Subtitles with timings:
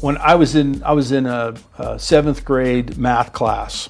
[0.00, 3.88] when I was in I was in a, a seventh grade math class,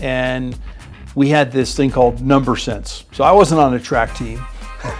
[0.00, 0.58] and
[1.14, 3.04] we had this thing called number sense.
[3.12, 4.44] So I wasn't on the track team,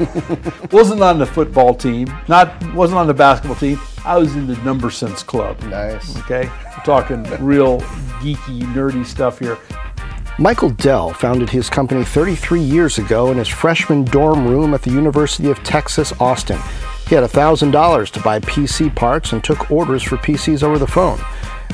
[0.72, 3.80] wasn't on the football team, not wasn't on the basketball team.
[4.04, 5.60] I was in the number sense club.
[5.64, 6.16] Nice.
[6.20, 7.80] Okay, we're talking real
[8.20, 9.58] geeky, nerdy stuff here.
[10.40, 14.90] Michael Dell founded his company 33 years ago in his freshman dorm room at the
[14.90, 16.60] University of Texas, Austin.
[17.08, 21.18] He had $1,000 to buy PC parts and took orders for PCs over the phone.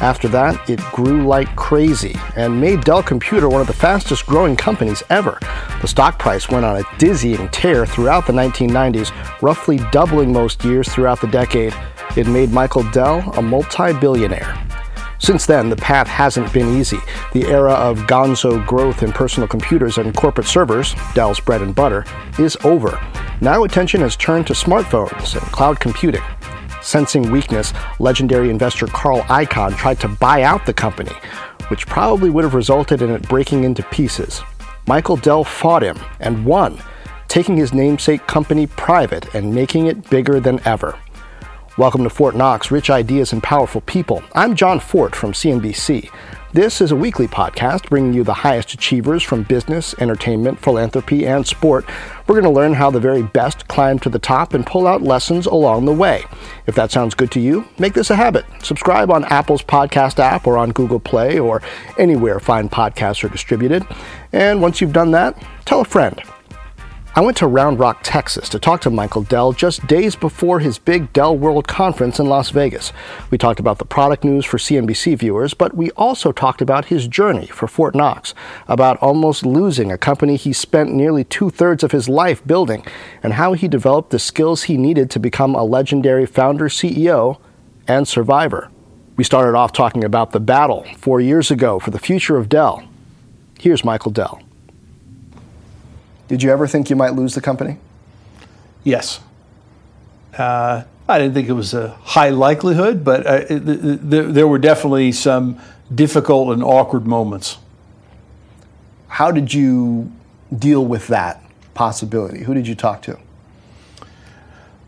[0.01, 4.55] After that, it grew like crazy and made Dell Computer one of the fastest growing
[4.55, 5.39] companies ever.
[5.81, 10.89] The stock price went on a dizzying tear throughout the 1990s, roughly doubling most years
[10.89, 11.75] throughout the decade.
[12.17, 14.57] It made Michael Dell a multi billionaire.
[15.25, 16.99] Since then, the path hasn't been easy.
[17.33, 22.05] The era of gonzo growth in personal computers and corporate servers, Dell's bread and butter,
[22.39, 23.01] is over.
[23.41, 26.21] Now attention has turned to smartphones and cloud computing.
[26.83, 31.15] Sensing weakness, legendary investor Carl Icahn tried to buy out the company,
[31.69, 34.43] which probably would have resulted in it breaking into pieces.
[34.87, 36.79] Michael Dell fought him and won,
[37.29, 40.99] taking his namesake company private and making it bigger than ever.
[41.77, 44.23] Welcome to Fortt Knox Rich Ideas and Powerful People.
[44.33, 46.09] I'm Jon Fortt from CNBC.
[46.53, 51.45] This is a weekly podcast bringing you the highest achievers from business, entertainment, philanthropy, and
[51.45, 51.85] sport.
[52.29, 55.03] We're going to learn how the very best climb to the top and pull out
[55.03, 56.23] lessons along the way.
[56.69, 58.45] If that sounds good to you, make this a habit.
[58.63, 61.61] Subscribe on Apple's podcast app or on Google Play or
[61.99, 63.85] anywhere fine podcasts are distributed.
[64.33, 66.23] And once you've done that, tell a friend.
[67.17, 70.81] I went to Round Rock, Texas to talk to Michael Dell just days before his
[70.81, 72.93] big Dell World Conference in Las Vegas.
[73.31, 77.07] We talked about the product news for CNBC viewers, but we also talked about his
[77.07, 78.35] journey for Fortt Knox,
[78.67, 82.85] about almost losing a company he spent nearly two thirds of his life building,
[83.23, 87.39] and how he developed the skills he needed to become a legendary founder, CEO,
[87.87, 88.73] and survivor.
[89.17, 92.83] We started off talking about the battle four years ago for the future of Dell.
[93.61, 94.43] Here's Michael Dell.
[96.29, 97.79] Did you ever think you might lose the company?
[98.83, 99.21] Yes.
[100.37, 103.61] Uh, I didn't think it was a high likelihood, but uh, it,
[104.35, 105.61] there were definitely some
[105.95, 107.59] difficult and awkward moments.
[109.09, 110.11] How did you
[110.57, 111.43] deal with that
[111.75, 112.45] possibility?
[112.45, 113.19] Who did you talk to?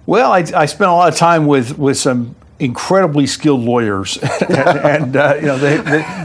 [0.06, 4.50] Well, I, I spent a lot of time with, with some incredibly skilled lawyers, and,
[4.58, 5.76] and uh, you know they,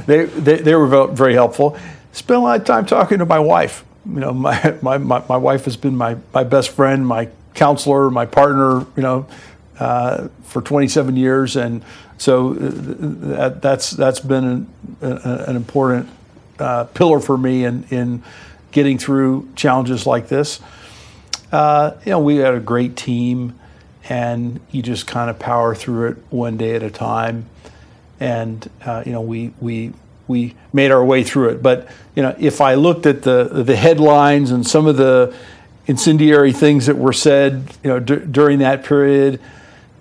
[0.06, 1.78] they, they, they, were very helpful.
[2.14, 5.38] Spent a lot of time talking to my wife you know, my, my, my, my,
[5.38, 9.28] wife has been my, my best friend, my counselor, my partner, you know,
[9.80, 11.56] uh, for 27 years.
[11.56, 11.84] And
[12.18, 14.68] so uh, that, that's, that's been
[15.02, 16.10] an, an important
[16.60, 18.24] uh, pillar for me in, in
[18.72, 20.60] getting through challenges like this.
[21.52, 23.60] Uh, you know, we had a great team
[24.10, 27.48] and you just kind of power through it one day at a time.
[28.20, 29.94] And, uh, you know, we, we,
[30.28, 31.64] we made our way through it.
[31.64, 35.36] But you know, if I looked at the the headlines and some of the
[35.88, 39.40] incendiary things that were said, you know, d- during that period,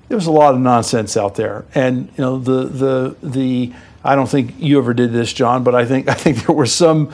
[0.09, 1.65] there was a lot of nonsense out there.
[1.75, 3.73] And you know, the the the
[4.03, 6.73] I don't think you ever did this, Jon, but I think I think there was
[6.73, 7.13] some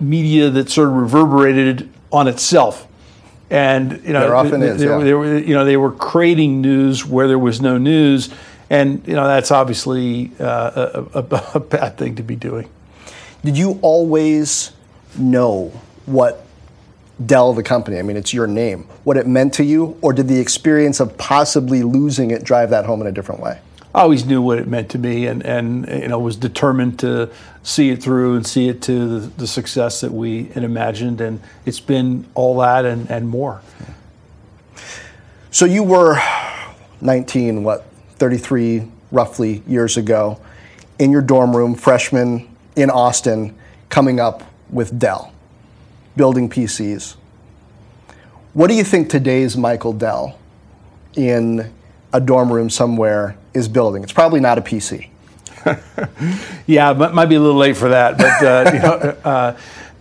[0.00, 2.86] media that sort of reverberated on itself.
[3.50, 4.80] And you know, there often they, is.
[4.80, 4.98] They, yeah.
[4.98, 8.30] they were, you know, they were creating news where there was no news
[8.70, 12.68] and you know that's obviously uh, a, a, a, bad thing to be doing.
[13.44, 14.72] Did you always
[15.16, 15.68] know
[16.06, 16.44] what
[17.24, 20.26] Dell, the company, I mean, it's your name, what it meant to you, or did
[20.26, 23.60] the experience of possibly losing it drive that home in a different way?
[23.94, 27.30] I always knew what it meant to me, and, and you know was determined to
[27.62, 31.40] see it through and see it to the, the success that we had imagined, and
[31.64, 33.62] it's been all that and, and more.
[35.52, 36.20] So you were
[37.00, 37.86] 19, what
[38.16, 40.40] 33 roughly years ago
[40.98, 43.54] in your dorm room, freshman in Austin,
[43.88, 45.32] coming up with Dell,
[46.16, 47.16] building PCs.
[48.52, 50.38] What do you think today's Michael Dell
[51.14, 51.72] in
[52.12, 54.02] a dorm room somewhere is building?
[54.02, 55.08] It's probably not a PC.
[56.66, 58.90] yeah, it might be a little late for that, but uh, you, know,
[59.24, 59.56] uh,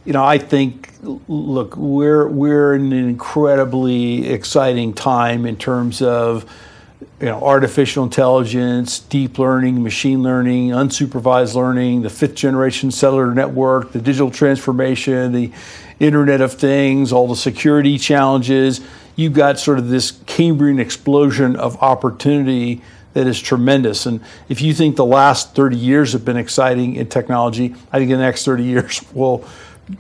[0.05, 6.45] you know, I think look, we're we're in an incredibly exciting time in terms of
[7.23, 13.93] you know, artificial intelligence, deep learning, machine learning, unsupervised learning, the fifth generation cellular network,
[13.93, 15.49] the digital transformation, the
[16.01, 18.81] Internet of Things, all the security challenges.
[19.15, 22.81] You've got sort of this Cambrian explosion of opportunity
[23.13, 24.05] that is tremendous.
[24.05, 28.11] And if you think the last 30 years have been exciting in technology, I think
[28.11, 29.45] the next 30 years will,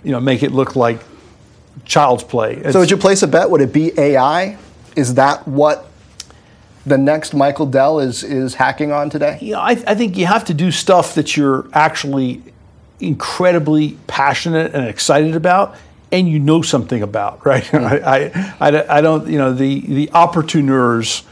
[0.03, 0.99] you know, make it look like
[1.85, 2.57] child's play.
[2.57, 3.49] It's, so would you place a bet?
[3.49, 4.57] Would it be AI?
[4.97, 5.87] Is that what
[6.85, 9.39] the next Michael Dell is is hacking on today?
[9.41, 12.43] Know, I, I think you have to do stuff that you're actually
[12.99, 15.75] incredibly passionate and excited about
[16.11, 17.63] and you know something about, right?
[17.63, 18.03] Mm.
[18.03, 21.23] I, I, I, don't, you know, the, the opportuneurs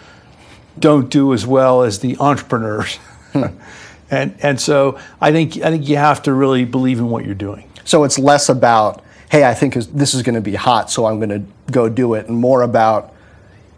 [0.78, 2.96] don't do as well as the entrepreneurs.
[3.32, 3.46] Hmm.
[4.12, 7.36] and, and so I think, I think you have to really believe in what you're
[7.36, 7.70] doing.
[7.86, 11.18] So it's less about, hey, I think this is going to be hot, so I'm
[11.20, 13.11] going to go do it, and more about,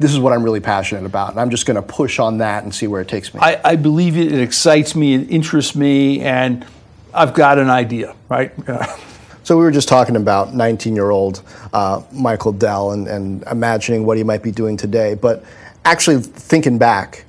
[0.04, 2.66] this is what I'm really passionate about, and I'm just going to push on that
[2.66, 3.40] and see where it takes me.
[3.42, 6.66] I, I believe it, it excites me, it interests me, and
[7.14, 8.52] I've got an idea, right?
[9.44, 11.42] so we were just talking about 19-year-old
[11.72, 15.46] uh, Michael Dell and, and imagining what he might be doing today, but
[15.86, 17.24] actually thinking back,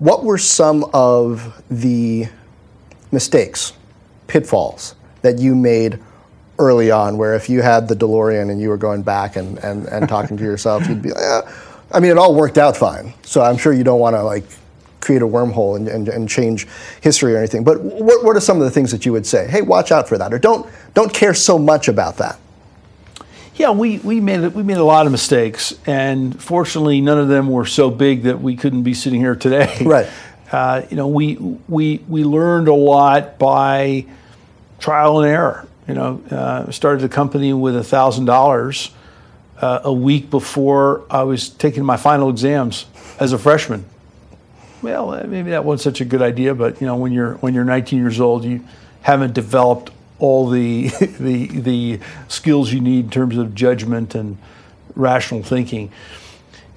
[0.00, 2.26] what were some of the
[3.12, 3.74] mistakes,
[4.26, 6.00] pitfalls that you made
[6.58, 9.86] early on where if you had the DeLorean and you were going back and, and,
[9.86, 11.42] and talking to yourself, you'd be like, eh.
[11.92, 13.14] I mean, it all worked out fine.
[13.22, 14.44] So I'm sure you don't want to like
[15.00, 16.66] create a wormhole and, and, and change
[17.00, 17.62] history or anything.
[17.62, 19.46] But what, what are some of the things that you would say?
[19.46, 22.38] Hey, watch out for that, or don't don't care so much about that.
[23.54, 27.48] Yeah, we, we made we made a lot of mistakes, and fortunately, none of them
[27.48, 29.76] were so big that we couldn't be sitting here today.
[29.86, 30.08] Right.
[30.52, 31.36] Uh, you know, we
[31.68, 34.06] we we learned a lot by
[34.78, 35.66] trial and error.
[35.88, 38.90] You know, uh, started the company with a thousand dollars
[39.60, 42.86] uh, a week before I was taking my final exams
[43.18, 43.84] as a freshman
[44.82, 47.54] well, uh, maybe that wasn't such a good idea, but you know, when you're when
[47.54, 48.64] you're 19 years old, you
[49.02, 50.88] haven't developed all the
[51.18, 54.38] the the skills you need in terms of judgment and
[54.94, 55.90] rational thinking.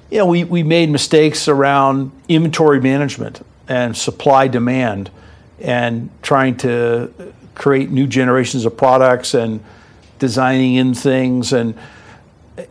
[0.09, 5.11] You know, we, we made mistakes around inventory management and supply demand
[5.59, 7.13] and trying to
[7.53, 9.63] create new generations of products and
[10.17, 11.77] designing in things and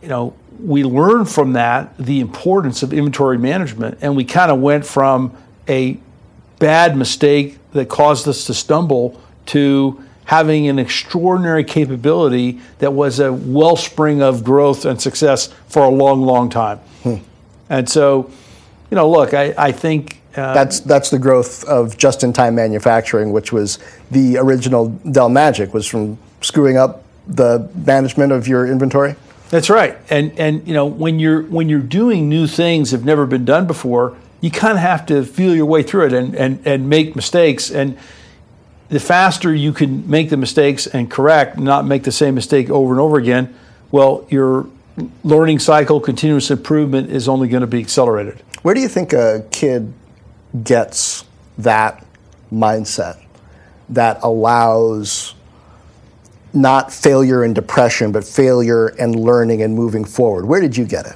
[0.01, 0.33] you know
[0.63, 5.35] we learned from that the importance of inventory management, and we kind of went from
[5.67, 5.97] a
[6.59, 13.33] bad mistake that caused us to stumble to having an extraordinary capability that was a
[13.33, 16.77] wellspring of growth and success for a long, long time.
[17.01, 17.15] Hmm.
[17.69, 18.29] And so,
[18.91, 23.51] you know, look, I, I think uh, that's that's the growth of just-in-time manufacturing, which
[23.51, 23.79] was
[24.11, 29.15] the original Dell Magic, was from screwing up the management of your inventory.
[29.49, 29.97] That's right.
[30.09, 33.45] And and you know when you're when you're doing new things that have never been
[33.45, 36.89] done before, you kind of have to feel your way through it and, and, and
[36.89, 37.69] make mistakes.
[37.71, 37.97] And
[38.89, 42.93] the faster you can make the mistakes and correct, not make the same mistake over
[42.93, 43.55] and over again,
[43.91, 44.67] well, your
[45.23, 48.41] learning cycle, continuous improvement is only going to be accelerated.
[48.61, 49.93] Where do you think a kid
[50.63, 51.25] gets
[51.57, 52.05] that
[52.51, 53.23] mindset
[53.89, 55.35] that allows
[56.53, 60.45] not failure and depression, but failure and learning and moving forward.
[60.45, 61.15] Where did you get it?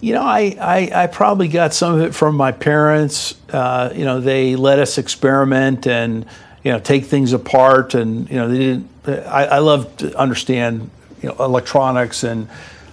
[0.00, 3.36] You know, I, I, I probably got some of it from my parents.
[3.48, 6.26] Uh, you know, they let us experiment and,
[6.64, 7.94] you know, take things apart.
[7.94, 10.90] And, you know, they didn't, I, I love to understand,
[11.22, 12.48] you know, electronics and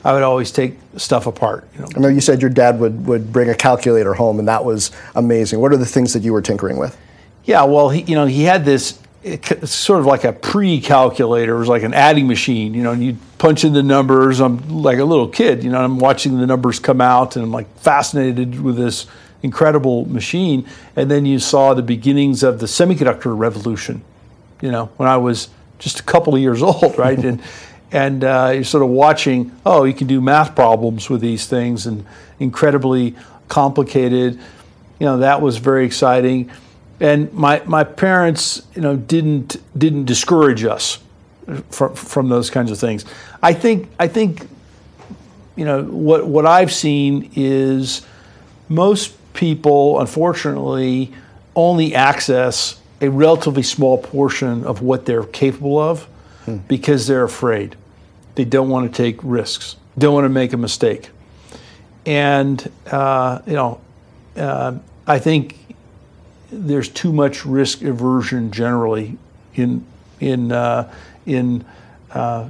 [0.05, 1.67] I would always take stuff apart.
[1.73, 1.87] You know.
[1.95, 4.91] I know you said your dad would, would bring a calculator home and that was
[5.15, 5.59] amazing.
[5.59, 6.95] What are the things that you were tinkering with?
[7.43, 11.55] Yeah, well, he, you know, he had this it's sort of like a pre-calculator.
[11.55, 14.39] It was like an adding machine, you know, and you punch in the numbers.
[14.39, 17.51] I'm like a little kid, you know, I'm watching the numbers come out and I'm
[17.51, 19.07] like fascinated with this
[19.43, 20.65] incredible machine.
[20.95, 24.03] And then you saw the beginnings of the semiconductor revolution,
[24.61, 25.49] you know, when I was
[25.79, 27.19] just a couple of years old, right?
[27.19, 27.41] and
[27.91, 31.87] and uh, you're sort of watching, oh, you can do math problems with these things
[31.87, 32.05] and
[32.39, 33.15] incredibly
[33.47, 34.35] complicated.
[34.99, 36.51] You know, that was very exciting
[36.99, 40.99] and my my parents, you know, didn't didn't discourage us
[41.69, 43.05] from from those kinds of things.
[43.41, 44.47] I think I think,
[45.55, 48.05] you know, what what I've seen is
[48.67, 51.13] most people, unfortunately,
[51.55, 56.03] only access a relatively small portion of what they're capable of
[56.43, 56.57] hmm.
[56.67, 57.77] because they're afraid.
[58.35, 59.77] They don't want to take risks.
[59.97, 61.09] Don't want to make a mistake.
[62.05, 63.79] And uh, you know,
[64.35, 64.77] uh,
[65.07, 65.58] I think
[66.51, 69.17] there's too much risk aversion generally
[69.55, 69.85] in
[70.19, 70.93] in uh,
[71.25, 71.65] in
[72.11, 72.49] uh,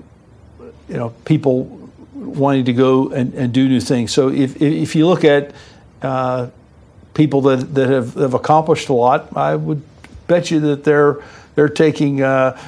[0.88, 4.12] you know people wanting to go and, and, do new things.
[4.12, 5.54] So if if you look at
[6.02, 6.50] uh,
[7.14, 9.82] people that, that have, have accomplished a lot, I would
[10.28, 11.18] bet you that they're
[11.56, 12.60] they're taking uh,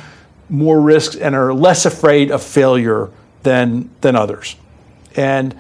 [0.50, 3.10] more risks and are less afraid of failure
[3.44, 4.56] than than others.
[5.16, 5.58] And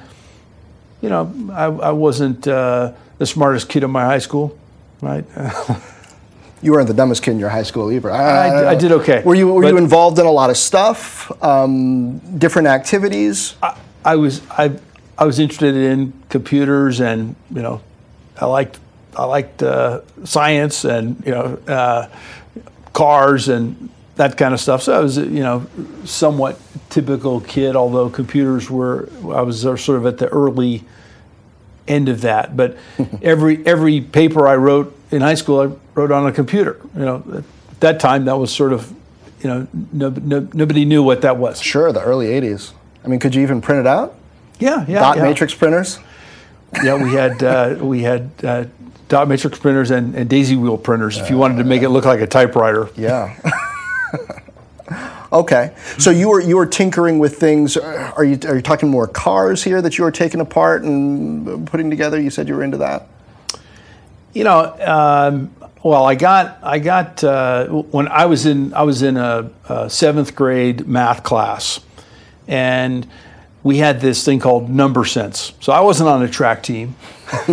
[1.01, 4.57] you know, I, I wasn't uh, the smartest kid in my high school
[5.01, 5.25] right?
[6.62, 8.12] you weren't the dumbest kid in your high school either.
[8.12, 9.24] I, I, I did okay.
[9.24, 13.55] Were you were you involved in a lot of stuff, um, different activities?
[13.62, 14.79] I, I was I
[15.17, 17.81] I was interested in computers, and you know,
[18.39, 18.79] I liked
[19.15, 22.10] I liked uh, science, and you know, uh,
[22.93, 24.84] cars, and that kind of stuff.
[24.84, 25.65] So I was, you know,
[26.05, 30.84] somewhat typical kid, although computers were, I was sort of at the early
[31.88, 32.55] end of that.
[32.55, 32.77] But
[33.21, 36.79] every every paper I wrote in high school, I wrote on a computer.
[36.95, 38.93] You know, at that time, that was sort of,
[39.41, 41.61] you know, no, no, nobody knew what that was.
[41.61, 42.73] Sure, the early '80s.
[43.03, 44.15] I mean, could you even print it out?
[44.59, 45.00] Yeah, yeah.
[45.00, 45.23] Dot yeah.
[45.23, 46.00] matrix printers.
[46.83, 48.65] Yeah, we had uh, we had uh,
[49.09, 51.17] dot matrix printers and, and daisy wheel printers.
[51.17, 52.89] if you wanted to make it look like a typewriter.
[52.95, 53.35] Yeah.
[55.31, 57.77] okay, so you were you were tinkering with things.
[57.77, 61.89] Are you are you talking more cars here that you were taking apart and putting
[61.89, 62.19] together?
[62.19, 63.07] You said you were into that.
[64.33, 69.01] You know, um, well, I got I got uh, when I was in I was
[69.01, 71.79] in a, a seventh grade math class,
[72.47, 73.07] and
[73.63, 75.53] we had this thing called number sense.
[75.59, 76.95] So I wasn't on a track team,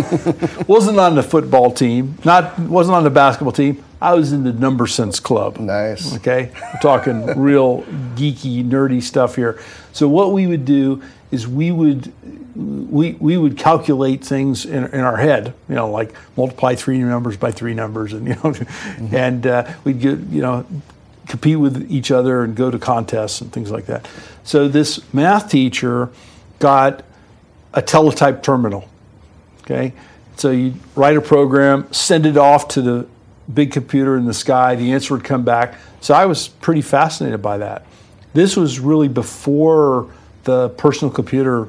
[0.67, 3.83] wasn't on the football team, not wasn't on the basketball team.
[4.01, 5.59] I was in the number sense club.
[5.59, 6.15] Nice.
[6.17, 7.83] Okay, we're talking real
[8.15, 9.59] geeky, nerdy stuff here.
[9.91, 11.01] So what we would do
[11.31, 12.11] is we would
[12.55, 17.37] we, we would calculate things in, in our head, you know, like multiply three numbers
[17.37, 19.15] by three numbers, and you know, mm-hmm.
[19.15, 20.65] and uh, we'd get you know
[21.27, 24.07] compete with each other and go to contests and things like that.
[24.43, 26.09] So this math teacher
[26.57, 27.03] got
[27.73, 28.89] a teletype terminal.
[29.61, 29.93] Okay,
[30.37, 33.07] so you write a program, send it off to the
[33.53, 34.75] big computer in the sky.
[34.75, 35.75] The answer would come back.
[36.01, 37.85] So I was pretty fascinated by that.
[38.33, 40.09] This was really before
[40.43, 41.67] the personal computer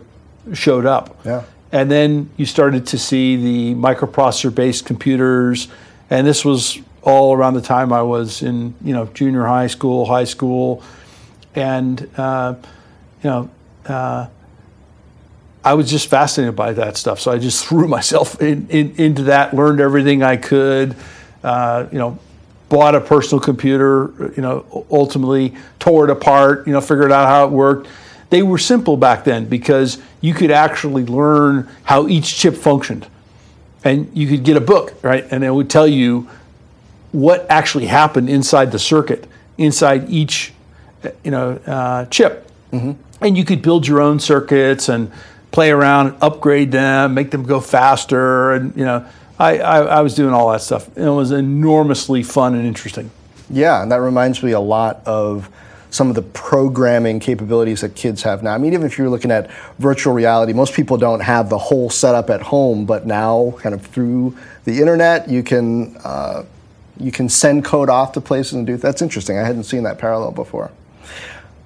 [0.53, 1.19] showed up.
[1.25, 1.45] Yeah.
[1.73, 5.69] And then you started to see the microprocessor based computers,
[6.11, 10.05] and this was all around the time I was in you know junior high school,
[10.05, 10.83] high school,
[11.55, 12.57] and uh,
[13.23, 13.51] you know
[13.87, 14.27] uh,
[15.65, 17.21] I was just fascinated by that stuff.
[17.21, 20.97] So I just threw myself in, in, into that, learned everything I could.
[21.42, 22.18] Uh, you know,
[22.68, 24.32] bought a personal computer.
[24.37, 26.66] You know, ultimately tore it apart.
[26.66, 27.88] You know, figured out how it worked.
[28.30, 33.06] They were simple back then because you could actually learn how each chip functioned,
[33.85, 36.28] and you could get a book, right, and it would tell you
[37.11, 39.26] what actually happened inside the circuit,
[39.59, 40.52] inside each
[41.25, 42.92] you know uh, chip, mm-hmm.
[43.20, 45.11] and you could build your own circuits and
[45.50, 49.04] play around, upgrade them, make them go faster, and you know.
[49.40, 50.94] I, I, I was doing all that stuff.
[50.97, 53.11] And It was enormously fun and interesting.
[53.49, 55.49] Yeah, and that reminds me a lot of
[55.88, 58.54] some of the programming capabilities that kids have now.
[58.54, 61.90] I mean, even if you're looking at virtual reality, most people don't have the whole
[61.90, 66.44] setup at home, but now, kind of through the internet, you can uh,
[66.99, 68.76] you can send code off to places and do.
[68.76, 69.38] That's interesting.
[69.38, 70.70] I hadn't seen that parallel before.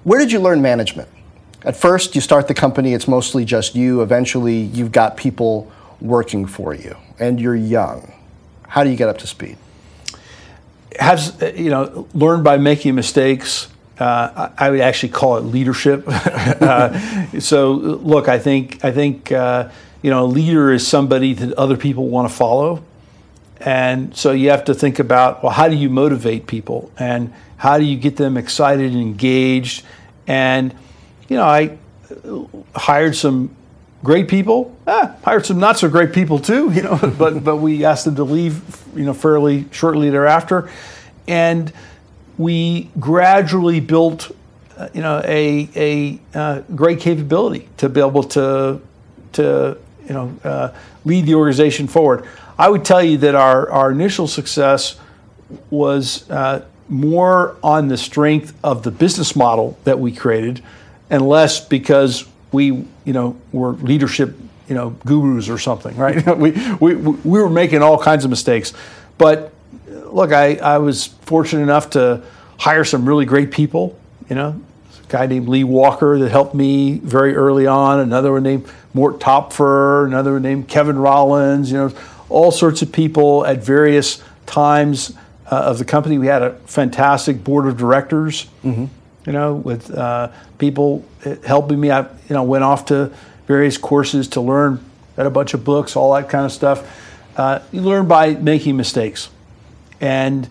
[0.05, 1.09] Where did you learn management?
[1.63, 2.93] At first, you start the company.
[2.93, 4.01] It's mostly just you.
[4.01, 5.71] Eventually, you've got people
[6.01, 8.13] working for you, and you're young.
[8.67, 9.57] How do you get up to speed?
[10.99, 13.67] Has you know learned by making mistakes.
[13.97, 16.03] Uh, I would actually call it leadership.
[16.07, 19.69] uh, so look, I think I think uh,
[20.01, 22.83] you know a leader is somebody that other people want to follow.
[23.61, 27.77] And so you have to think about well, how do you motivate people and how
[27.77, 29.85] do you get them excited and engaged?
[30.27, 30.75] And
[31.29, 31.77] you know, I
[32.75, 33.54] hired some
[34.05, 36.71] great people, ah, hired some not so great people too.
[36.71, 38.61] You know, but but we asked them to leave,
[38.95, 40.69] you know, fairly shortly thereafter,
[41.27, 41.73] and
[42.37, 44.31] we gradually built,
[44.77, 48.79] uh, you know, a a uh, great capability to be able to
[49.33, 50.71] to you know uh,
[51.03, 52.25] lead the organization forward.
[52.57, 54.97] I would tell you that our, our initial success
[55.69, 60.63] was uh, more on the strength of the business model that we created
[61.09, 64.35] and less because we, you know, were leadership,
[64.67, 66.25] you know, gurus or something, right?
[66.37, 68.73] we, we, we were making all kinds of mistakes.
[69.17, 69.53] But
[69.87, 72.23] look, I, I was fortunate enough to
[72.57, 73.97] hire some really great people,
[74.29, 74.61] you know,
[75.03, 79.19] a guy named Lee Walker that helped me very early on, another one named Mort
[79.19, 81.93] Topfer, another one named Kevin Rollins, you know,
[82.29, 85.15] all sorts of people at various times
[85.51, 86.17] uh, of the company.
[86.17, 88.85] We had a fantastic board of directors, mm-hmm.
[89.25, 91.05] You know, with uh, people
[91.45, 91.91] helping me.
[91.91, 93.11] I, you know, went off to
[93.47, 94.83] various courses to learn,
[95.17, 97.01] read a bunch of books, all that kind of stuff.
[97.37, 99.29] Uh, you learn by making mistakes,
[99.99, 100.49] and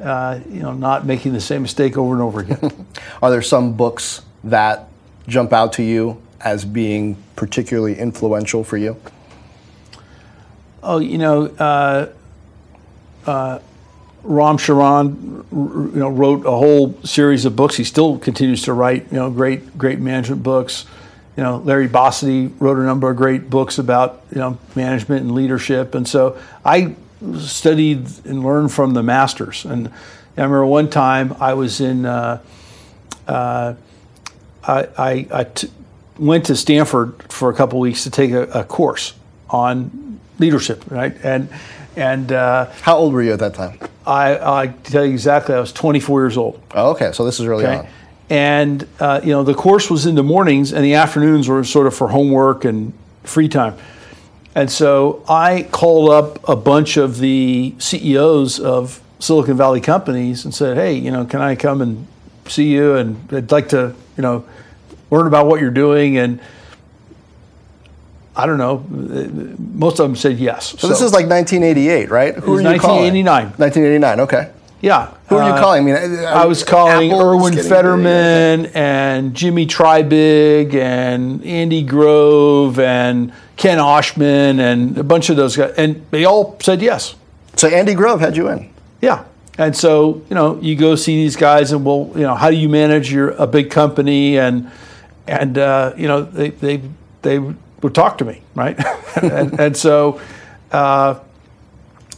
[0.00, 2.86] uh, you know, not making the same mistake over and over again.
[3.22, 4.88] Are there some books that
[5.28, 8.96] jump out to you as being particularly influential for you?
[10.82, 12.08] Oh, you know, uh,
[13.26, 13.60] uh,
[14.24, 17.76] Ram Charan, you know, wrote a whole series of books.
[17.76, 20.86] He still continues to write, you know, great, great management books.
[21.36, 25.32] you know, Larry Bossidy wrote a number of great books about you know management and
[25.32, 26.94] leadership, and so I
[27.38, 29.64] studied and learned from the masters.
[29.64, 32.42] And I remember one time I was in, uh,
[33.28, 33.74] uh,
[34.64, 35.70] I, I, I t-
[36.18, 39.14] went to Stanford for a couple weeks to take a, a, course
[39.50, 41.14] on leadership, right?
[41.22, 41.48] And
[41.96, 43.78] and uh, how old were you at that time?
[44.06, 45.54] I I tell you exactly.
[45.54, 46.60] I was 24 years old.
[46.74, 47.78] Oh, okay, so this is early okay?
[47.78, 47.88] on.
[48.30, 51.86] And uh, you know, the course was in the mornings, and the afternoons were sort
[51.86, 52.92] of for homework and
[53.24, 53.76] free time.
[54.54, 60.54] And so I called up a bunch of the CEOs of Silicon Valley companies and
[60.54, 62.06] said, "Hey, you know, can I come and
[62.46, 62.96] see you?
[62.96, 64.44] And I'd like to, you know,
[65.10, 66.40] learn about what you're doing." And
[68.34, 68.84] I don't know.
[69.58, 70.70] Most of them said yes.
[70.70, 72.34] So, so this is like 1988, right?
[72.34, 73.44] Who are you 1989.
[73.58, 74.20] 1989.
[74.20, 74.50] Okay.
[74.80, 75.14] Yeah.
[75.28, 75.82] Who are you uh, calling?
[75.82, 83.32] I mean, I, I was calling Erwin Fetterman and Jimmy Treybig and Andy Grove and
[83.56, 87.14] Ken Oshman and a bunch of those guys, and they all said yes.
[87.56, 88.70] So Andy Grove had you in.
[89.00, 89.24] Yeah.
[89.56, 92.56] And so, you know, you go see these guys and well, you know, how do
[92.56, 94.70] you manage your a big company and
[95.28, 96.82] and uh, you know, they they
[97.20, 97.38] they
[97.82, 98.78] would talk to me, right?
[99.22, 100.20] and, and, so
[100.70, 101.18] uh,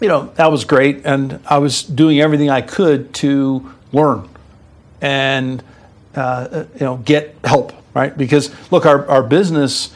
[0.00, 4.28] you know, that was great and I was doing everything I could to learn
[5.00, 5.62] and
[6.14, 8.16] uh, you know, get help, right?
[8.16, 9.94] Because look, our, our business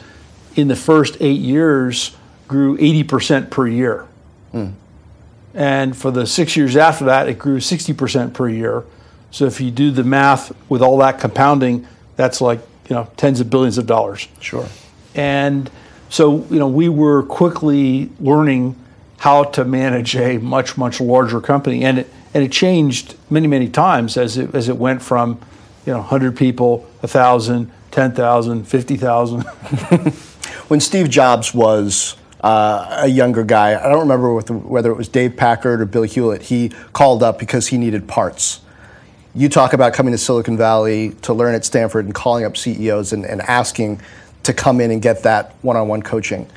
[0.55, 2.15] in the first eight years
[2.47, 4.07] grew 80% per year.
[4.53, 4.73] Mm.
[5.53, 8.83] And for the six years after that, it grew 60% per year.
[9.31, 12.59] So if you do the math with all that compounding, that's like,
[12.89, 14.27] you know, tens of billions of dollars.
[14.39, 14.67] Sure.
[15.15, 15.69] And
[16.09, 18.75] so, you know, we were quickly learning
[19.19, 21.83] how to manage a much, much larger company.
[21.83, 25.39] And it, and it changed many, many times as it, as it went from,
[25.85, 29.41] you know, 100 people, 1,000, 10,000, 50,000.
[30.67, 35.35] when Steve Jobs was uh, a younger guy, I don't remember whether it was Dave
[35.35, 38.61] Packard or Bill Hewlett, he called up because he needed parts.
[39.35, 43.13] You talk about coming to Silicon Valley to learn at Stanford and calling up CEOs
[43.13, 44.01] and, and asking
[44.43, 46.49] to come in and get that one on one coaching.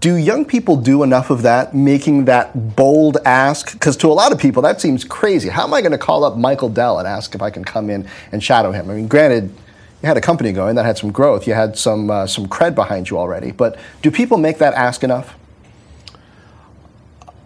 [0.00, 3.72] Do young people do enough of that, making that bold ask?
[3.72, 5.48] Because to a lot of people, that seems crazy.
[5.48, 7.88] How am I going to call up Michael Dell and ask if I can come
[7.88, 8.90] in and shadow him?
[8.90, 9.54] I mean, granted,
[10.02, 12.74] you had a company going that had some growth, you had some uh, some cred
[12.74, 13.52] behind you already.
[13.52, 15.36] But do people make that ask enough?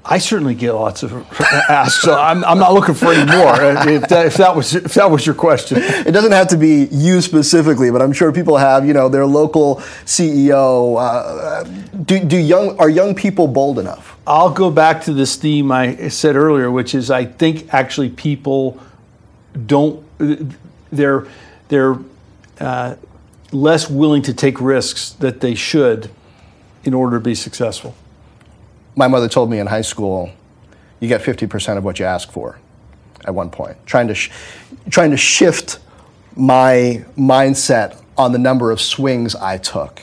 [0.05, 1.12] I certainly get lots of
[1.69, 3.55] asks, so I'm, I'm not looking for any more.
[3.88, 6.88] If that, if that was if that was your question, it doesn't have to be
[6.91, 10.97] you specifically, but I'm sure people have you know their local CEO.
[10.99, 11.62] Uh,
[12.03, 14.17] do, do young are young people bold enough?
[14.27, 18.81] I'll go back to this theme I said earlier, which is I think actually people
[19.67, 20.05] don't
[20.91, 21.27] they're
[21.69, 21.97] they're
[22.59, 22.97] uh,
[23.53, 26.11] less willing to take risks that they should
[26.83, 27.95] in order to be successful.
[28.94, 30.31] My mother told me in high school,
[31.00, 32.59] you get 50% of what you ask for
[33.24, 34.31] at one point, trying to, sh-
[34.90, 35.78] trying to shift
[36.37, 40.02] my mindset on the number of swings I took.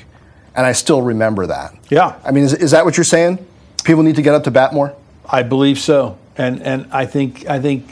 [0.55, 1.73] And I still remember that.
[1.89, 2.19] Yeah.
[2.23, 3.45] I mean, is, is that what you're saying?
[3.83, 4.93] People need to get up to bat more?
[5.25, 6.17] I believe so.
[6.37, 7.85] And, and I think, I think,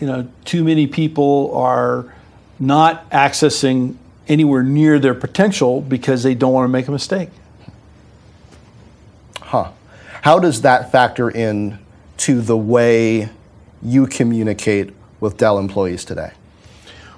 [0.00, 2.14] you know, too many people are
[2.58, 3.96] not accessing
[4.28, 7.30] anywhere near their potential because they don't want to make a mistake.
[9.40, 9.72] Huh.
[10.22, 11.78] How does that factor in
[12.18, 13.28] to the way
[13.82, 16.32] you communicate with Dell employees today?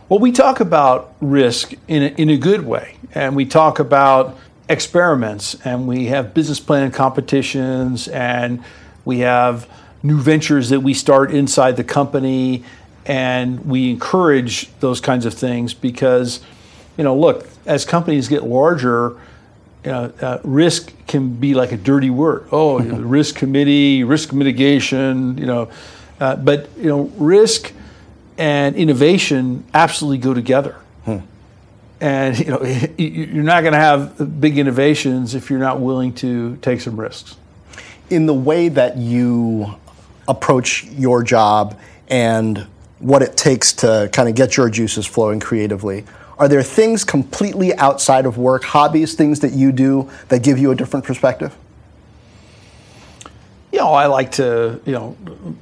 [0.08, 4.36] Well, we talk about risk in a, in a good way, and we talk about
[4.68, 8.62] experiments, and we have business plan competitions, and
[9.04, 9.68] we have
[10.02, 12.64] new ventures that we start inside the company,
[13.06, 16.40] and we encourage those kinds of things because,
[16.98, 19.16] you know, look, as companies get larger,
[19.84, 22.48] you know, uh, risk can be like a dirty word.
[22.52, 25.70] Oh, risk committee, risk mitigation, you know,
[26.20, 27.72] uh, but you know, risk
[28.36, 30.76] and innovation absolutely go together.
[31.04, 31.18] Hmm.
[32.00, 32.62] And you know,
[32.98, 37.36] you're not going to have big innovations if you're not willing to take some risks.
[38.10, 39.76] In the way that you
[40.26, 42.66] approach your job and
[42.98, 46.04] what it takes to kind of get your juices flowing creatively.
[46.40, 50.70] Are there things completely outside of work, hobbies, things that you do that give you
[50.70, 51.54] a different perspective?
[53.70, 55.18] You know, I like to, you know,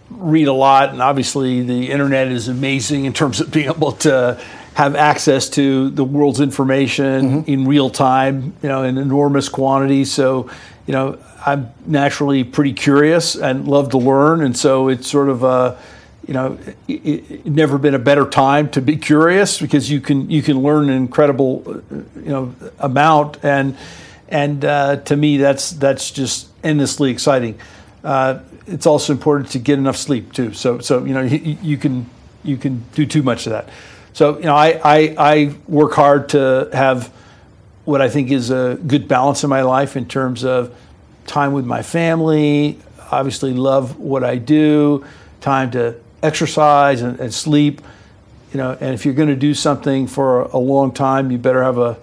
[0.09, 4.41] read a lot, and obviously the internet is amazing in terms of being able to
[4.75, 7.51] have access to the world's information mm-hmm.
[7.51, 10.13] in real time, you know, in enormous quantities.
[10.13, 10.49] So,
[10.87, 15.43] you know, I'm naturally pretty curious and love to learn, and so it's sort of
[15.43, 15.77] a
[16.29, 16.93] you know, it,
[17.31, 20.91] it, never been a better time to be curious because you can you can learn
[20.91, 23.77] an incredible, uh, you know, amount and
[24.29, 27.59] and uh, to me that's that's just endlessly exciting.
[28.05, 30.53] Uh, it's also important to get enough sleep too.
[30.53, 32.09] So so you know you, you can
[32.45, 33.71] you can do too much of that.
[34.13, 37.07] So you know I, I I work hard to have
[37.87, 40.77] what I think is a good balance in my life in terms of
[41.27, 42.79] time with my family.
[43.11, 45.07] Obviously, love what I do.
[45.41, 47.81] Time to exercise and, and sleep.
[48.53, 51.63] You know, and if you're going to do something for a long time, you better
[51.63, 51.99] have a,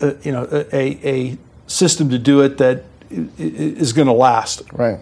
[0.00, 4.62] a you know a, a system to do it that is going to last.
[4.72, 4.98] Right.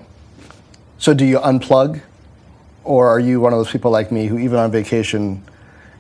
[0.98, 2.00] So, do you unplug,
[2.84, 5.42] or are you one of those people like me who, even on vacation,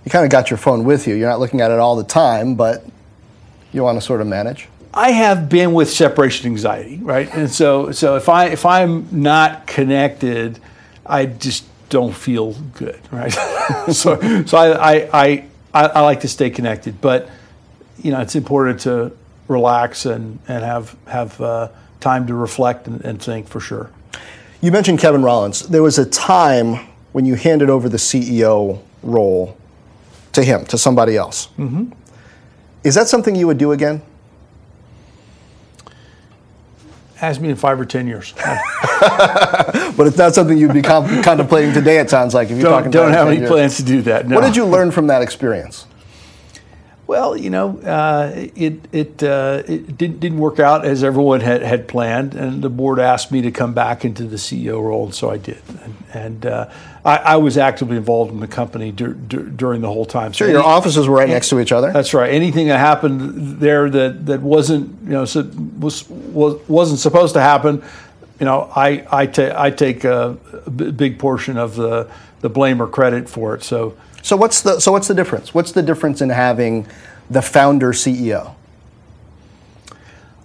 [0.04, 1.14] you kind of got your phone with you?
[1.14, 2.84] You're not looking at it all the time, but
[3.72, 4.68] you want to sort of manage.
[4.94, 7.32] I have been with separation anxiety, right?
[7.32, 10.60] And so, so if I if I'm not connected,
[11.06, 13.32] I just don't feel good, right?
[13.92, 17.28] so, so I, I, I, I, like to stay connected, but
[18.02, 19.12] you know, it's important to
[19.46, 21.68] relax and, and have have uh,
[22.00, 23.90] time to reflect and, and think for sure.
[24.60, 25.68] You mentioned Kevin Rollins.
[25.68, 29.56] There was a time when you handed over the CEO role
[30.32, 31.48] to him, to somebody else.
[31.58, 31.92] Mm-hmm.
[32.84, 34.00] Is that something you would do again?
[37.20, 38.34] Ask me in five or ten years.
[39.96, 41.98] but it's not something you'd be contemplating today.
[41.98, 42.90] It sounds like if you're don't, talking.
[42.90, 43.50] Don't have any years.
[43.50, 44.28] plans to do that.
[44.28, 44.36] No.
[44.36, 45.86] What did you learn from that experience?
[47.12, 51.60] Well, you know, uh, it it, uh, it didn't, didn't work out as everyone had,
[51.60, 55.14] had planned, and the board asked me to come back into the CEO role, and
[55.14, 55.60] so I did.
[55.82, 56.70] And, and uh,
[57.04, 60.32] I, I, was actively involved in the company dur- dur- during the whole time.
[60.32, 61.92] Sure, your offices were right next to each other.
[61.92, 62.32] That's right.
[62.32, 65.26] Anything that happened there that, that wasn't you know
[65.80, 67.82] was, was wasn't supposed to happen,
[68.42, 72.82] you know, I I, ta- I take a, a big portion of the the blame
[72.82, 73.62] or credit for it.
[73.62, 73.96] So.
[74.24, 75.52] So what's the so what's the difference?
[75.52, 76.86] What's the difference in having
[77.30, 78.54] the founder CEO?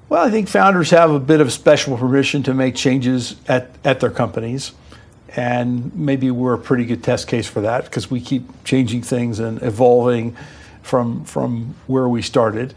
[0.09, 3.99] Well, I think founders have a bit of special permission to make changes at, at
[3.99, 4.71] their companies.
[5.35, 9.39] And maybe we're a pretty good test case for that because we keep changing things
[9.39, 10.35] and evolving
[10.81, 12.73] from, from where we started.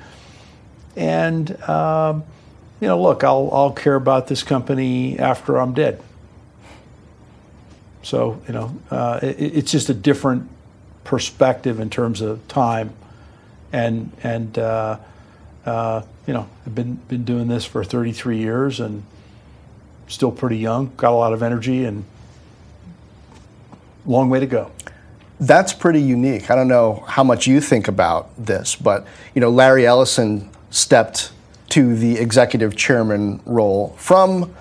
[0.97, 2.25] And, um,
[2.81, 6.01] you know, look, I'll, I'll care about this company after I'm dead.
[8.03, 10.49] So, you know, uh, it, it's just a different
[11.05, 12.93] perspective in terms of time,
[13.73, 14.99] and and uh,
[15.67, 19.03] uh, you know I've been been doing this for 33 years and
[20.09, 22.05] still pretty young, got a lot of energy and
[24.07, 24.71] long way to go.
[25.39, 26.51] That's pretty unique.
[26.51, 31.33] I don't know how much you think about this, but you know Larry Ellison stepped
[31.71, 34.55] to the executive chairman role from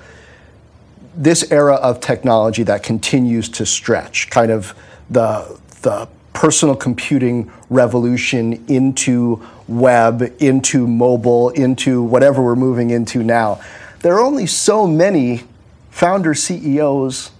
[1.16, 4.74] this era of technology that continues to stretch, kind of
[5.10, 13.60] the the personal computing revolution into web, into mobile, into whatever we're moving into now.
[14.00, 15.44] There are only so many
[15.90, 17.32] founder CEOs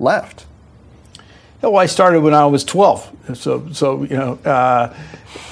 [0.00, 0.46] left.
[1.62, 4.94] Well, I started when I was 12, so so you know, uh,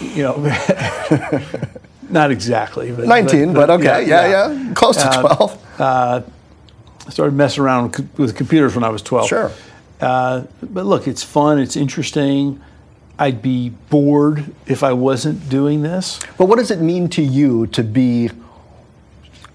[0.01, 0.35] you know,
[2.11, 5.81] not exactly, but 19, but, but, but okay, yeah, yeah, yeah, close to uh, 12.
[5.81, 6.23] Uh,
[7.07, 9.29] I started messing around with computers when I was 12.
[9.29, 9.53] Sure.
[10.01, 12.61] Uh, but look, it's fun, it's interesting.
[13.19, 16.21] I'd be bored if I wasn't doing this.
[16.37, 18.31] But what does it mean to you to be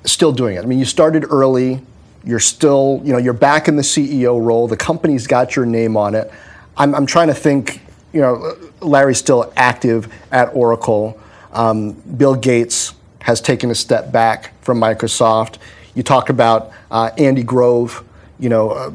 [0.03, 0.63] still doing it?
[0.63, 1.81] I mean, you started early.
[2.23, 4.67] You're still, you know, you're back in the CEO role.
[4.67, 6.31] The company's got your name on it.
[6.77, 7.81] I'm, I'm trying to think,
[8.13, 11.19] you know, Larry's still active at Oracle.
[11.53, 15.57] Um, Bill Gates has taken a step back from Microsoft.
[15.95, 18.03] You talk about uh, Andy Grove,
[18.39, 18.91] you know, uh,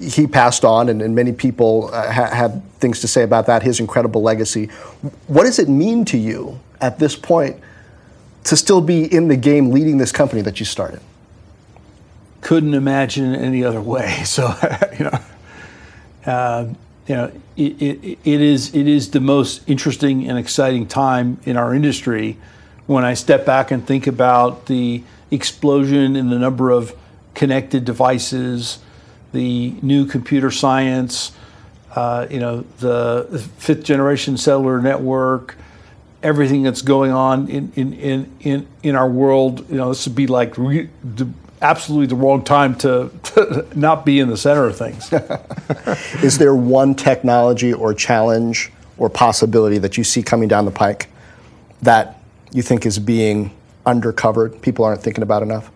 [0.00, 3.62] he passed on, and, and many people uh, ha- have things to say about that,
[3.62, 4.66] his incredible legacy.
[5.26, 7.56] What does it mean to you at this point
[8.44, 11.00] to still be in the game leading this company that you started?
[12.40, 14.20] Couldn't imagine any other way.
[14.24, 14.54] So,
[14.98, 15.18] you know,
[16.26, 16.66] uh,
[17.06, 21.74] you know, it, it, is it is the most interesting and exciting time in our
[21.74, 22.38] industry
[22.86, 26.94] when I step back and think about the explosion in the number of
[27.34, 28.78] connected devices,
[29.32, 31.32] the new computer science,
[31.94, 35.56] uh, you know, the fifth generation cellular network,
[36.22, 39.68] everything that's going on in, in, in, in, in our world.
[39.70, 41.28] You know, this would be like re- the,
[41.62, 45.12] absolutely the wrong time to, to not be in the center of things.
[46.22, 51.08] Is there one technology or challenge or possibility that you see coming down the pike
[51.80, 52.20] that
[52.52, 53.54] you think is being
[53.86, 55.70] undercovered, people aren't thinking about enough?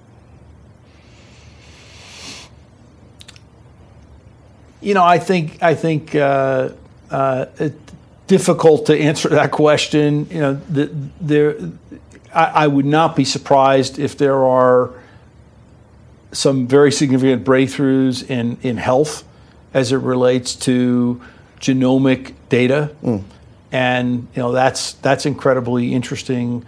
[4.80, 6.70] You know, I think I think uh,
[7.10, 7.92] uh, it's
[8.26, 10.28] difficult to answer that question.
[10.30, 11.56] You know, the, there,
[12.32, 14.92] I, I would not be surprised if there are
[16.32, 19.24] some very significant breakthroughs in in health
[19.74, 21.20] as it relates to
[21.60, 23.22] genomic data, mm.
[23.72, 26.64] and you know that's that's incredibly interesting,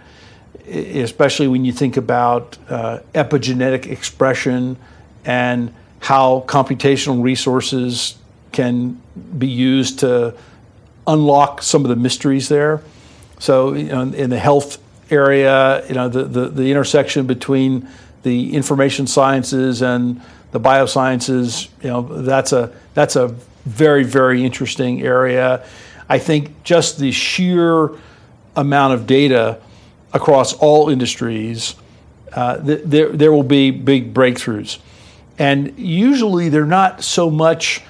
[0.67, 4.77] especially when you think about uh, epigenetic expression
[5.25, 8.15] and how computational resources
[8.51, 9.01] can
[9.37, 10.33] be used to
[11.07, 12.81] unlock some of the mysteries there.
[13.39, 14.77] So, you know, in the health
[15.11, 17.87] area, you know, the, the, the intersection between
[18.23, 23.29] the information sciences and the biosciences, you know, that's a that's a
[23.65, 25.65] very very interesting area.
[26.07, 27.91] I think just the sheer
[28.55, 29.59] amount of data
[30.11, 31.75] across all industries,
[32.33, 34.79] uh, th- there there will be big breakthroughs.
[35.37, 37.81] And usually they're not so much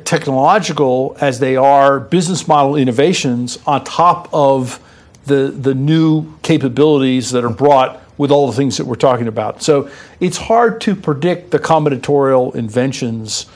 [0.00, 4.80] technological as they are business model innovations on top of
[5.26, 9.62] the, the new capabilities that are brought with all the things that we're talking about.
[9.62, 13.46] So it's hard to predict the combinatorial inventions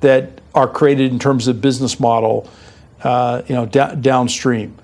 [0.00, 2.48] that are created in terms of business model,
[3.02, 4.76] uh, you know, downstream.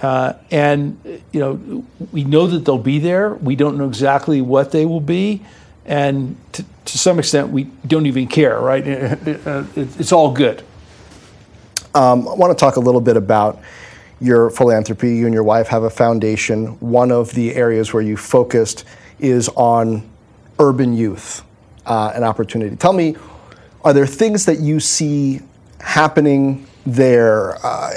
[0.00, 0.98] Uh, and
[1.30, 3.34] you know, we know that they'll be there.
[3.34, 5.42] We don't know exactly what they will be,
[5.86, 8.82] and to, to some extent, we don't even care, right?
[8.86, 10.64] it's all good.
[11.94, 13.60] Um, I want to talk a little bit about
[14.22, 15.16] your philanthropy.
[15.16, 16.78] You and your wife have a foundation.
[16.80, 18.84] One of the areas where you focused
[19.18, 20.08] is on
[20.58, 21.42] urban youth
[21.86, 22.76] uh, and opportunity.
[22.76, 23.16] Tell me,
[23.84, 25.40] are there things that you see
[25.80, 27.92] happening there, uh,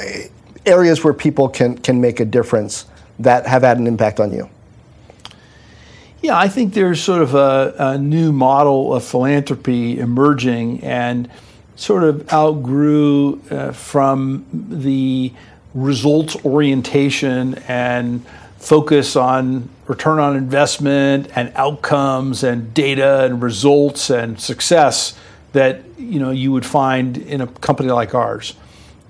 [0.66, 2.86] areas where people can, can make a difference
[3.20, 4.50] that have had an impact on you?
[6.22, 11.30] Yeah, I think there's sort of a, a, new model of philanthropy emerging and
[11.76, 15.32] sort of outgrew uh, from the
[15.76, 18.26] results orientation and
[18.58, 25.16] focus on return on investment and outcomes and data and results and success
[25.52, 28.56] that you know you would find in a company like ours.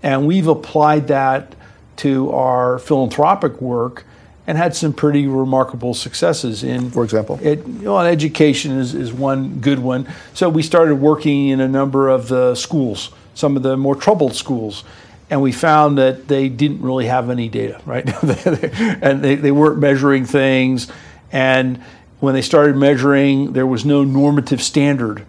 [0.03, 1.55] And we've applied that
[1.97, 4.05] to our philanthropic work
[4.47, 6.91] and had some pretty remarkable successes in.
[6.91, 10.07] For example, it, you know, education is, is one good one.
[10.33, 14.35] So we started working in a number of the schools, some of the more troubled
[14.35, 14.83] schools,
[15.29, 18.07] and we found that they didn't really have any data, right?
[19.03, 20.91] and they, they weren't measuring things.
[21.31, 21.81] And
[22.19, 25.25] when they started measuring, there was no normative standard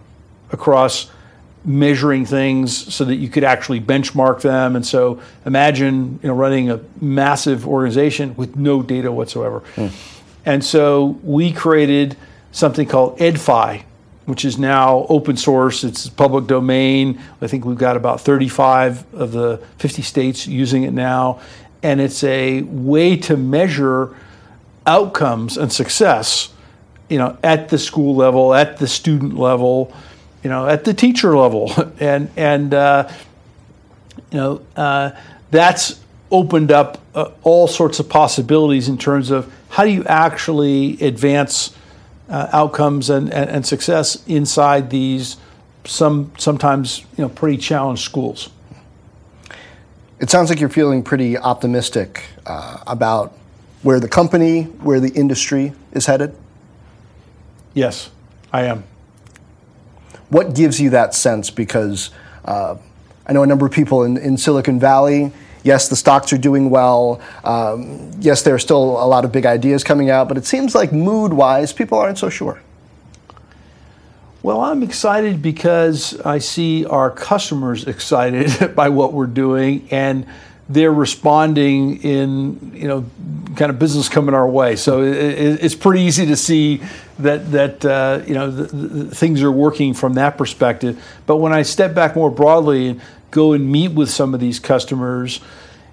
[0.51, 1.09] across
[1.65, 4.75] measuring things so that you could actually benchmark them.
[4.75, 9.61] And so imagine you know running a massive organization with no data whatsoever.
[9.75, 9.91] Mm.
[10.45, 12.15] And so we created
[12.53, 13.83] something called EdFi,
[14.27, 15.85] which is now open source.
[15.85, 17.19] It's public domain.
[17.41, 21.39] I think we've got about 35 of the 50 states using it now.
[21.81, 24.13] And it's a way to measure
[24.85, 26.49] outcomes and success,
[27.07, 29.93] you know, at the school level, at the student level,
[30.43, 33.09] you know, at the teacher level, and and uh,
[34.31, 35.11] you know uh,
[35.51, 40.99] that's opened up uh, all sorts of possibilities in terms of how do you actually
[41.01, 41.76] advance
[42.29, 45.37] uh, outcomes and, and, and, success inside these
[45.85, 48.49] some sometimes you know pretty challenged schools.
[50.19, 53.37] It sounds like you're feeling pretty optimistic uh, about
[53.83, 56.35] where the company, where the industry is headed.
[57.73, 58.09] Yes,
[58.51, 58.83] I am.
[60.29, 61.49] What gives you that sense?
[61.49, 62.09] Because
[62.43, 62.75] uh,
[63.27, 65.31] I know a number of people in, in Silicon Valley.
[65.67, 67.19] Yes, the stocks are doing well.
[67.43, 70.73] Um, yes, there are still a lot of big ideas coming out, but it seems
[70.73, 72.61] like mood wise, people aren't so sure.
[74.41, 80.25] Well, I'm excited because I see our customers excited by what we're doing and
[80.69, 83.05] they're responding in you know
[83.55, 84.75] kind of business coming our way.
[84.75, 86.81] So it's pretty easy to see
[87.19, 91.01] that that uh, you know the, the things are working from that perspective.
[91.25, 92.99] But when I step back more broadly
[93.31, 95.39] go and meet with some of these customers,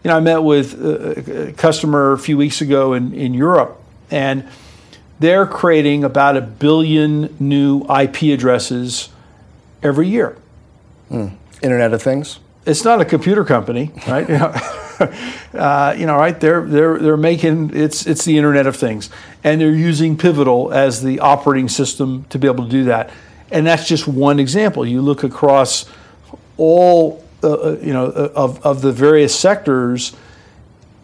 [0.02, 4.46] you know, I met with a customer a few weeks ago in, in Europe, and
[5.18, 9.08] they're creating about a billion new IP addresses
[9.82, 10.36] every year.
[11.10, 11.36] Mm.
[11.62, 14.28] Internet of Things it's not a computer company, right?
[14.28, 14.54] you, know,
[15.54, 16.38] uh, you know, right?
[16.38, 19.10] They're they're they're making it's it's the Internet of Things,
[19.42, 23.10] and they're using Pivotal as the operating system to be able to do that.
[23.50, 24.86] And that's just one example.
[24.86, 25.86] You look across
[26.56, 30.16] all uh, uh you know uh, of of the various sectors,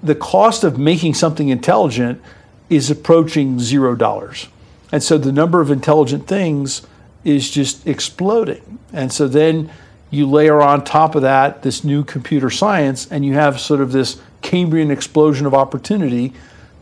[0.03, 2.21] the cost of making something intelligent
[2.69, 4.49] is approaching zero dollars,
[4.91, 6.87] and so the number of intelligent things
[7.25, 8.79] is just exploding.
[8.93, 9.71] And so then
[10.11, 13.93] you layer on top of that this new computer science, and you have sort of
[13.93, 16.33] this Cambrian explosion of opportunity,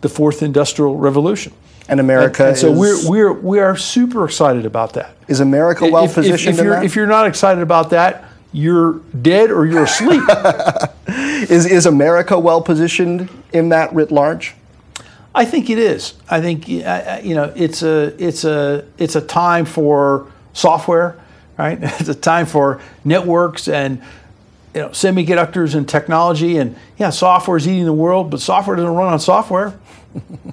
[0.01, 1.53] the fourth industrial revolution.
[1.89, 5.17] And America and, and so is, we're, we're, we are super excited about that.
[5.27, 6.85] Is America well if, positioned if, if, you're, that?
[6.85, 10.23] if you're not excited about that, you're dead or you're asleep.
[11.09, 14.55] is, is America well positioned in that writ large?
[15.35, 16.15] I think it is.
[16.29, 21.17] I think you know it's a it's a it's a time for software,
[21.57, 21.79] right?
[22.01, 24.03] It's a time for networks and
[24.75, 28.93] you know semiconductors and technology and yeah, software is eating the world, but software doesn't
[28.93, 29.79] run on software.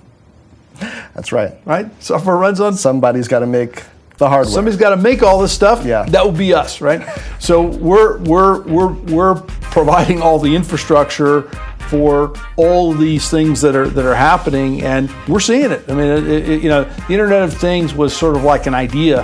[1.16, 1.54] That's right.
[1.66, 1.90] Right?
[2.04, 3.84] Software runs on somebody's got to make
[4.18, 4.54] the hardware.
[4.54, 5.86] Somebody's got to make all this stuff.
[5.86, 6.04] Yeah.
[6.04, 7.08] That would be us, right?
[7.40, 11.50] so we're we're we're we're providing all the infrastructure
[11.90, 15.84] for all these things that are that are happening, and we're seeing it.
[15.90, 18.74] I mean, it, it, you know, the Internet of Things was sort of like an
[18.74, 19.22] idea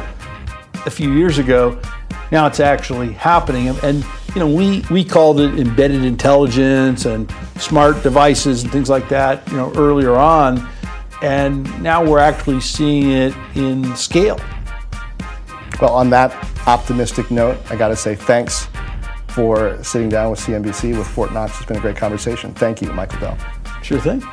[0.85, 1.79] a few years ago.
[2.31, 7.31] Now it's actually happening, and, and you know, we we called it embedded intelligence and
[7.57, 9.47] smart devices and things like that.
[9.49, 10.67] You know, earlier on,
[11.21, 14.39] and now we're actually seeing it in scale.
[15.81, 16.31] Well, on that
[16.67, 18.67] optimistic note, I got to say thanks
[19.29, 21.57] for sitting down with CNBC with Fortt Knox.
[21.57, 22.53] It's been a great conversation.
[22.53, 23.37] Thank you, Michael Dell.
[23.81, 24.23] Sure thing.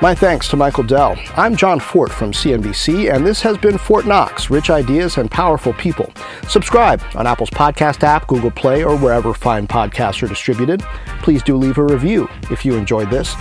[0.00, 1.16] My thanks to Michael Dell.
[1.36, 5.72] I'm Jon Fortt from CNBC, and this has been Fortt Knox Rich Ideas and Powerful
[5.72, 6.12] People.
[6.48, 10.82] Subscribe on Apple's podcast app, Google Play, or wherever fine podcasts are distributed.
[11.22, 13.34] Please do leave a review if you enjoyed this.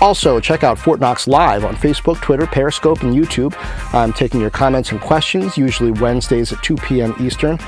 [0.00, 3.54] Also, check out Fortt Knox Live on Facebook, Twitter, Periscope, and YouTube.
[3.94, 7.14] I'm taking your comments and questions, usually Wednesdays at 2 p.m.
[7.20, 7.58] Eastern.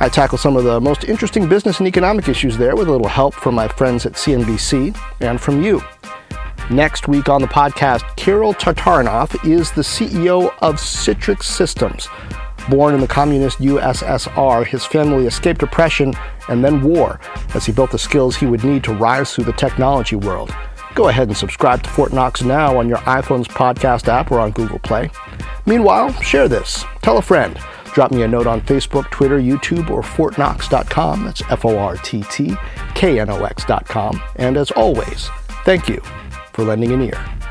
[0.00, 3.06] I tackle some of the most interesting business and economic issues there with a little
[3.08, 5.82] help from my friends at CNBC and from you.
[6.70, 12.08] Next week on the podcast, Kirill Tatarinov is the CEO of Citrix Systems.
[12.70, 16.14] Born in the communist USSR, his family escaped oppression
[16.48, 17.20] and then war
[17.54, 20.54] as he built the skills he would need to rise through the technology world.
[20.94, 24.52] Go ahead and subscribe to Fortt Knox now on your iPhone's podcast app or on
[24.52, 25.10] Google Play.
[25.66, 26.84] Meanwhile, share this.
[27.02, 27.58] Tell a friend.
[27.94, 31.24] Drop me a note on Facebook, Twitter, YouTube, or forttknox.com.
[31.24, 32.56] That's F O R T T
[32.94, 34.20] K N O X.com.
[34.36, 35.28] And as always,
[35.64, 36.00] thank you
[36.52, 37.43] for lending an ear.